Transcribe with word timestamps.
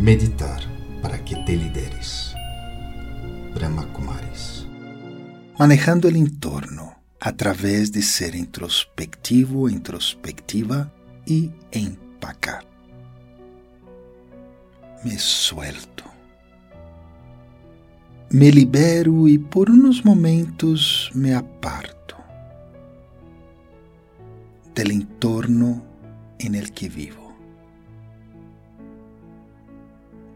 Meditar 0.00 0.62
para 1.02 1.22
que 1.22 1.36
te 1.44 1.54
lideres. 1.54 2.34
Brahma 3.54 3.86
Kumaris. 3.92 4.66
Manejando 5.58 6.08
el 6.08 6.16
entorno 6.16 7.02
a 7.20 7.36
través 7.36 7.92
de 7.92 8.00
ser 8.00 8.34
introspectivo, 8.34 9.68
introspectiva 9.68 10.90
y 11.26 11.50
empacar. 11.70 12.64
Me 15.04 15.18
suelto. 15.18 16.04
Me 18.30 18.50
libero 18.50 19.28
y 19.28 19.36
por 19.36 19.68
unos 19.68 20.06
momentos 20.06 21.10
me 21.12 21.34
aparto 21.34 22.16
del 24.74 24.92
entorno 24.92 25.84
en 26.38 26.54
el 26.54 26.72
que 26.72 26.88
vivo. 26.88 27.29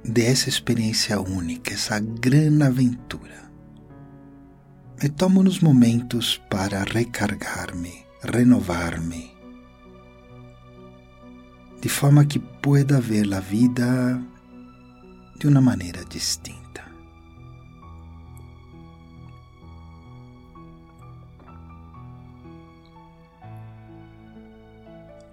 De 0.04 0.22
essa 0.26 0.50
experiência 0.50 1.18
única, 1.18 1.72
essa 1.72 1.98
grande 1.98 2.62
aventura. 2.62 3.50
Me 5.02 5.08
tomo 5.08 5.42
nos 5.42 5.60
momentos 5.60 6.40
para 6.50 6.84
recargar-me, 6.84 8.04
renovar-me, 8.22 9.34
de 11.80 11.88
forma 11.88 12.24
que 12.26 12.38
pueda 12.38 13.00
ver 13.00 13.32
a 13.32 13.40
vida 13.40 14.20
de 15.38 15.48
uma 15.48 15.60
maneira 15.60 16.04
distinta. 16.04 16.64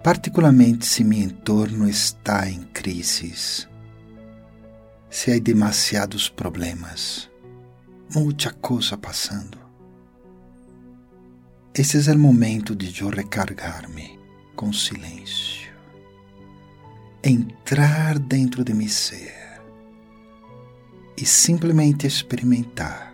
Particularmente 0.04 0.86
se 0.86 1.04
meu 1.04 1.20
entorno 1.20 1.88
está 1.88 2.50
em 2.50 2.64
crises, 2.64 3.70
se 5.12 5.30
há 5.30 5.38
demasiados 5.38 6.30
problemas, 6.30 7.30
muita 8.16 8.54
coisa 8.54 8.98
passando. 8.98 9.60
Esse 11.76 12.10
é 12.10 12.14
o 12.14 12.18
momento 12.18 12.74
de 12.74 13.02
eu 13.02 13.10
recargar-me 13.10 14.18
com 14.56 14.72
silêncio, 14.72 15.70
entrar 17.22 18.18
dentro 18.18 18.64
de 18.64 18.74
meu 18.74 18.88
ser 18.88 19.62
e 21.18 21.26
simplesmente 21.26 22.08
experimentar 22.08 23.14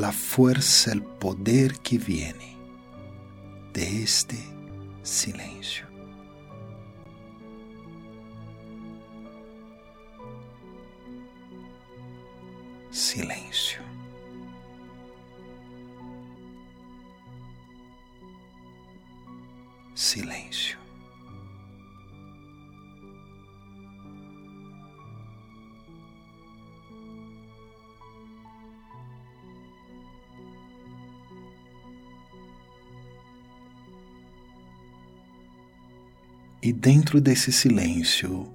a 0.00 0.12
força, 0.12 0.96
o 0.96 1.00
poder 1.00 1.78
que 1.78 1.98
vem 1.98 2.32
de 3.72 4.02
este 4.02 4.38
silêncio. 5.02 5.95
Silêncio. 12.96 13.82
Silêncio. 19.94 20.78
E 36.62 36.72
dentro 36.72 37.20
desse 37.20 37.52
silêncio, 37.52 38.50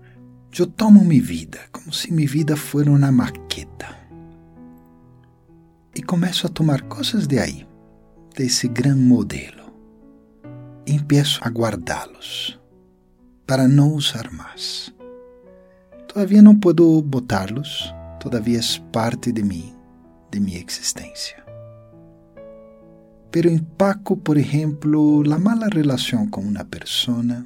eu 0.58 0.66
tomo 0.66 1.06
minha 1.06 1.22
vida 1.22 1.59
como 1.72 1.94
se 1.94 2.12
minha 2.12 2.28
vida 2.28 2.58
fosse 2.58 2.89
uma 2.89 3.12
maqueta 3.12 4.00
começo 6.11 6.45
a 6.45 6.49
tomar 6.49 6.81
coisas 6.89 7.25
de 7.25 7.39
aí, 7.39 7.66
desse 8.35 8.67
grande 8.67 8.99
modelo, 8.99 9.73
e 10.85 10.91
empiezo 10.91 11.39
a 11.41 11.47
guardá-los 11.47 12.59
para 13.47 13.66
não 13.66 13.94
usar 13.94 14.29
mais. 14.29 14.94
Todavia 16.09 16.41
não 16.41 16.59
puedo 16.59 17.01
botá-los, 17.01 17.95
todavia 18.19 18.59
é 18.59 18.91
parte 18.91 19.31
de 19.31 19.41
mim, 19.41 19.73
de 20.29 20.41
minha 20.41 20.59
existência. 20.59 21.41
Pero 23.31 23.50
empaco, 23.50 24.17
por 24.17 24.35
exemplo, 24.35 25.23
a 25.33 25.39
mala 25.39 25.69
relação 25.73 26.27
com 26.27 26.41
uma 26.41 26.66
pessoa, 26.66 27.45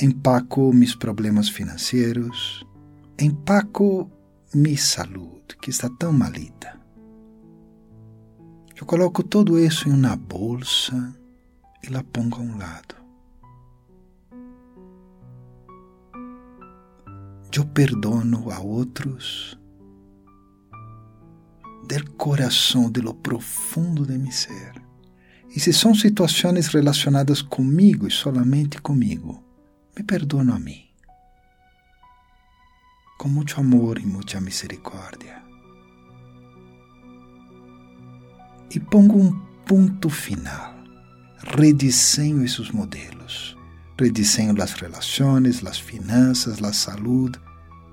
empaco 0.00 0.72
mis 0.72 0.94
problemas 0.94 1.50
financeiros, 1.50 2.64
empaco 3.18 4.10
minha 4.54 4.78
saúde, 4.78 5.39
que 5.58 5.70
está 5.70 5.88
tão 5.88 6.12
malita. 6.12 6.78
Eu 8.78 8.86
coloco 8.86 9.22
tudo 9.22 9.58
isso 9.58 9.88
em 9.88 9.92
uma 9.92 10.16
bolsa 10.16 11.14
e 11.82 11.88
la 11.88 12.02
pongo 12.02 12.36
a 12.36 12.40
um 12.40 12.58
lado. 12.58 12.94
Eu 17.52 17.66
perdono 17.66 18.50
a 18.50 18.60
outros 18.60 19.58
del 21.86 22.10
coração, 22.12 22.90
de 22.90 23.00
lo 23.00 23.14
profundo 23.14 24.06
de 24.06 24.16
mi 24.16 24.32
ser. 24.32 24.80
E 25.54 25.58
se 25.58 25.72
são 25.72 25.94
situações 25.94 26.68
relacionadas 26.68 27.42
comigo 27.42 28.06
e 28.06 28.10
solamente 28.10 28.80
comigo, 28.80 29.42
me 29.96 30.04
perdono 30.04 30.54
a 30.54 30.58
mim 30.58 30.89
con 33.20 33.34
mucho 33.34 33.60
amor 33.60 33.98
y 33.98 34.06
mucha 34.06 34.40
misericordia. 34.40 35.44
E 38.70 38.80
pongo 38.80 39.18
um 39.18 39.38
ponto 39.66 40.08
final. 40.08 40.82
Rediseño 41.42 42.42
esses 42.42 42.72
modelos. 42.72 43.58
Rediseño 43.98 44.54
as 44.62 44.72
relações, 44.72 45.62
as 45.62 45.78
finanças, 45.78 46.62
a 46.62 46.72
saúde 46.72 47.38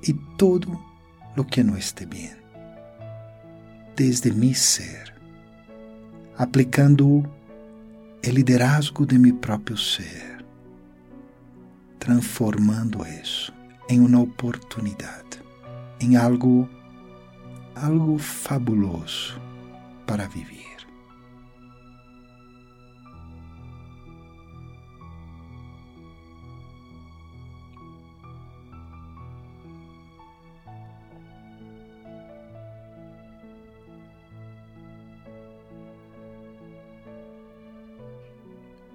e 0.01 0.13
tudo 0.37 0.79
lo 1.35 1.43
que 1.43 1.61
não 1.61 1.75
esté 1.75 2.05
bem. 2.05 2.31
Desde 3.97 4.31
mi 4.31 4.55
ser, 4.55 5.13
aplicando 6.37 7.05
o 7.05 7.29
liderazgo 8.23 9.05
de 9.05 9.19
mi 9.19 9.33
próprio 9.33 9.75
ser, 9.75 10.45
transformando 11.99 13.05
isso 13.05 13.56
em 13.89 14.01
uma 14.01 14.21
oportunidade, 14.21 15.41
em 15.99 16.15
algo, 16.15 16.67
algo 17.75 18.17
fabuloso 18.17 19.39
para 20.05 20.27
viver. 20.27 20.67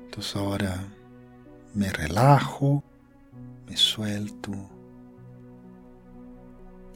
Entonces 0.06 0.36
ahora 0.36 0.78
me 1.74 1.88
relajo, 1.88 2.82
me 3.66 3.76
suelto 3.78 4.52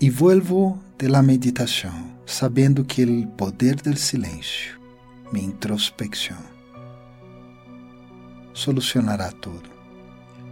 e 0.00 0.10
vuelvo 0.10 0.78
de 0.98 1.08
la 1.08 1.22
meditação, 1.22 1.92
sabendo 2.26 2.84
que 2.84 3.04
o 3.04 3.26
poder 3.28 3.76
del 3.76 3.96
silêncio, 3.96 4.78
minha 5.32 5.46
introspecção, 5.46 6.38
solucionará 8.52 9.30
tudo, 9.32 9.68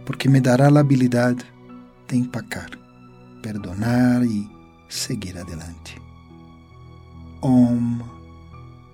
porque 0.05 0.29
me 0.29 0.41
dará 0.41 0.67
a 0.67 0.79
habilidade 0.79 1.45
de 2.07 2.17
empacar, 2.17 2.69
perdonar 3.41 4.23
e 4.23 4.49
seguir 4.89 5.37
adelante. 5.37 6.01
Om 7.41 7.99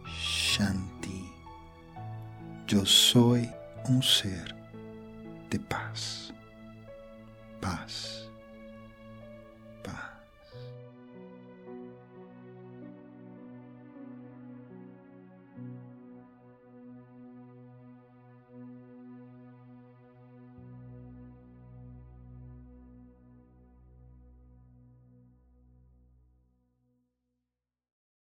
Shanti. 0.06 1.26
Eu 2.70 2.86
sou 2.86 3.36
um 3.90 4.02
ser 4.02 4.56
de 5.50 5.60
paz. 5.60 6.34
Paz. 7.60 8.21